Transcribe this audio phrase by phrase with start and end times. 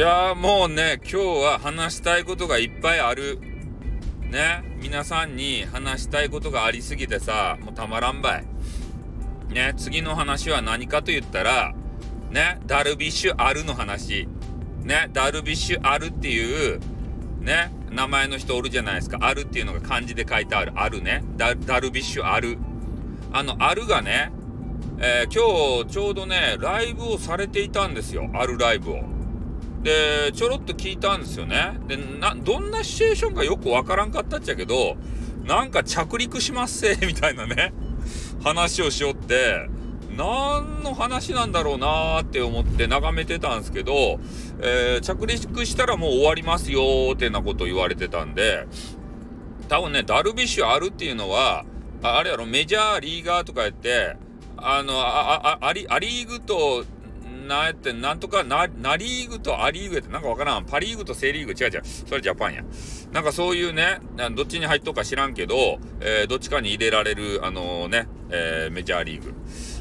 [0.00, 3.38] いやもうね、今日は話したいことがいっぱいある。
[4.30, 8.46] ね、皆さんに話したいことがありすぎてさ、もうたまらんばい。
[9.52, 11.74] ね、次の話は何かと言ったら、
[12.30, 14.26] ね、ダルビッシュあるの話。
[14.84, 16.80] ね、ダルビッシュあるっていう、
[17.40, 19.18] ね、名前の人おるじゃないですか。
[19.20, 20.72] あるっていうのが漢字で書いてある。
[20.76, 21.22] あるね。
[21.36, 22.56] ダルビッシュある。
[23.34, 24.32] あの、あるがね、
[24.98, 28.30] えー、今日ちょうどね、ライブをされていたんですよ。
[28.32, 29.19] あるライブを。
[29.82, 31.78] で、ちょろっと聞いたんですよね。
[31.86, 34.96] で、な、どんなシチュエーションかよくわからんかったっちゃけど、
[35.44, 37.72] なんか着陸しますせ、 みたいなね、
[38.42, 39.68] 話をしよって、
[40.16, 44.20] 何の話なんだろうなーって思って眺めてたんですけど、
[44.60, 48.66] えー、着陸したらもう終わりますよーってなこと言われてたんで、
[49.68, 51.64] 多分ね、ダルビッシュあるっていうのは、
[52.02, 54.16] ああれやろ、メジャーリーガーとかやって、
[54.56, 56.84] あの、あ、あ、あリ、アリーグと
[57.50, 60.64] なやって、なんとかな、ナリーグとアリーグってなんかわからん。
[60.64, 61.82] パリーグとセリーグ違う違う。
[61.84, 62.64] それジャパンや。
[63.12, 63.98] なんかそういうね、
[64.34, 69.34] どっちに入っとくか知らんけど、えー、どっちかに入れられる、あのー、ね、えー、メジャーリーグ。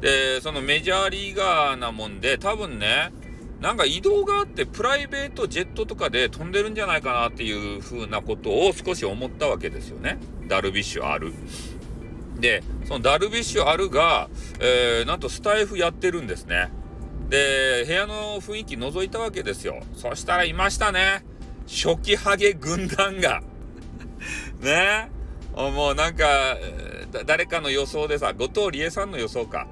[0.00, 3.12] で、そのメジャーリーガーなもんで、多分ね、
[3.60, 10.18] なんか移動があってプライベートジェットとかで飛んでるんじゃないかなっていう風なことを少し思ったわけですよね。
[10.46, 11.32] ダルビッシュある。
[12.38, 14.28] で、そのダルビッシュあるが、
[14.60, 16.68] えー、なんとスタイフやってるんですね。
[17.34, 19.82] で、部屋の雰囲気覗いたわけですよ。
[19.96, 21.24] そしたらいましたね。
[21.66, 23.42] 初期ハゲ軍団が。
[24.62, 25.10] ね
[25.52, 26.26] もうなんか、
[27.26, 29.66] 誰かの予想でさ、後藤理恵さんの予想か。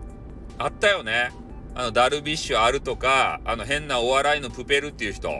[0.58, 1.30] あったよね。
[1.76, 5.30] あの、ダルビッシュあるとか、あの変なお笑いのプペルっていう人。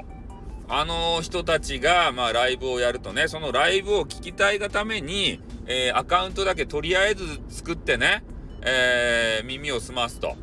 [0.69, 8.23] あの人たちが、まあ、ライブをやるとね、そのライブを聞きたいがために、えー、アカウントだけとりあえず作ってね、
[8.61, 10.37] えー、耳を澄ますと。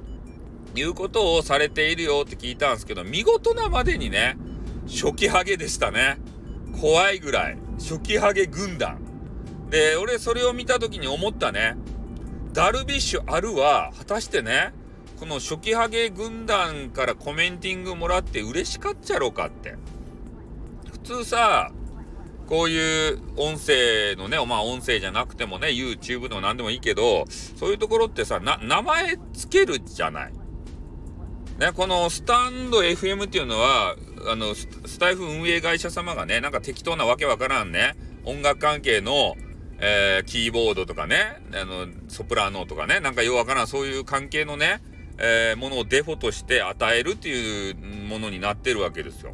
[0.76, 4.38] いうことをされているよって聞いたんですけど、見事なまでにね、
[4.88, 6.18] 初期ハゲでしたね。
[6.80, 7.58] 怖いぐらい。
[7.78, 9.00] 初期ハゲ軍団。
[9.70, 11.76] で、俺それを見た時に思ったね。
[12.54, 14.74] ダルビッシュあるは、果たしてね、
[15.20, 19.76] この初期ハゲ軍団からコメンティングもらって嬉しかっちゃろうかって。
[20.92, 21.72] 普通さ、
[22.48, 30.34] こういう音声のね、まあ音声じゃなくてもね、YouTube の何でもいいけど、そういうところってさ、名前つけるじゃない。
[31.60, 33.98] ね、このスタンド FM っていうのは、
[34.32, 39.36] あの、スタイフ運営会社様がね、なんか適当なわけわからんね、音楽関係の、
[39.80, 44.82] えー、キーボードとかね、あの、ソプラノとかね、なんかようわからん、そういう関係のね、
[45.18, 47.76] えー、ものをデフォとして与えるっていう
[48.08, 49.34] ものになってるわけですよ。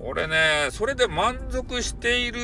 [0.00, 2.40] 俺ね、それで満足している、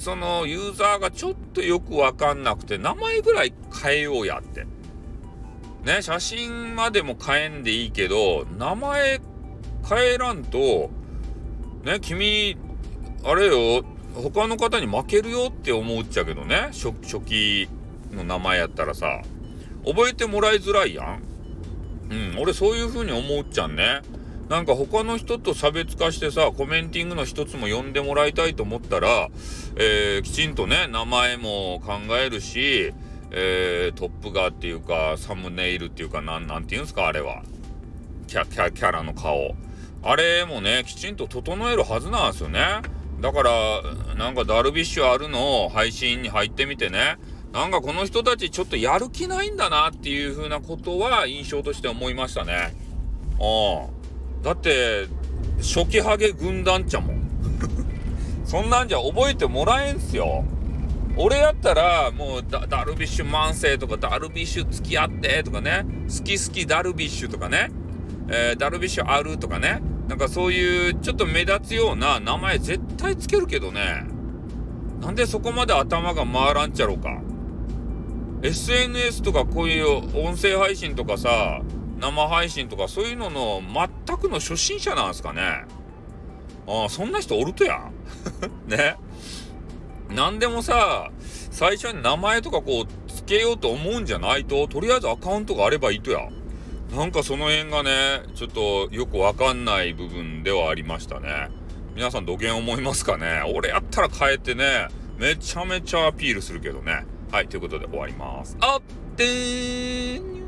[0.00, 4.66] そのユーザーがちょっとよくわかんなくて、名前ぐらい変えようやって。
[5.84, 9.20] ね、写真までも変えんでいいけど、名前
[9.88, 10.90] 変えらんと、
[11.84, 12.56] ね、君、
[13.24, 17.68] あれよ、他の方に負けるよって思っちゃうけどね、初期
[18.12, 19.22] の名前やったらさ、
[19.86, 21.22] 覚えてもらいづらいやん。
[22.10, 24.02] うん、俺そういう風に思うっちゃうね。
[24.50, 29.28] なんか他の人と差別化してさ、コメンティングの一つも呼んでもらいたいと思ったら、
[29.76, 32.92] えー、きちんとね、名前も考えるし、
[33.32, 37.42] えー、トップ画っていうか、サムネイルっていうか、なん、なんて言うんですか、あれは。
[38.26, 39.54] キャ、キャ、キャラの顔。
[40.02, 42.82] あれもね、きちんと整えるはずなんですよね。
[43.20, 43.82] だから、
[44.16, 47.18] なんかダルビッシュあるのを配信に入ってみてね、
[47.52, 52.74] なんかこの人たちちょっとやる気ないんだなっていう風なことは印象として思いましたね。
[53.40, 54.44] ああ。
[54.44, 55.06] だって、
[55.58, 57.20] 初期ハゲ軍団ちゃもん。
[58.46, 60.44] そんなんじゃ覚えてもらえんすよ。
[61.16, 67.70] 俺やったら、もうダ、ルビッシュ慢性とか、ダルビッシュ付き合ってとかね、好き好きダルビッシュとかね、
[68.28, 74.04] えー、ダルビッシュあるとかね、なんかそういうちょっと目立つような名前絶対つけるけどね、
[75.00, 77.20] なんでそこまで頭が回らんちゃろうか。
[78.42, 79.86] SNS とかこういう
[80.26, 81.60] 音声配信とかさ、
[82.00, 83.60] 生配信とかそういうのの
[84.06, 85.64] 全くの初心者なんすかね。
[86.66, 87.92] ああ、そんな人おるとやん。
[88.66, 88.96] ね。
[90.14, 91.10] 何でもさ、
[91.50, 96.28] 最初に名前とかこう、つけようと思うんじゃないと、とりあえずアカウントがあればいいとや。
[96.94, 101.48] なんかその辺がね、ちょっとよくわかんない部分ではありましたね。
[101.94, 103.42] 皆さん土下思いますかね？
[103.54, 107.04] 俺やったら変えてね、めちゃめちゃアピールするけどね。
[107.30, 108.56] はい、ということで終わります。
[108.60, 108.82] あっ
[109.16, 110.39] てーん